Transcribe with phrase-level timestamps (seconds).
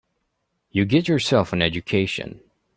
[0.71, 2.39] You get yourself an education.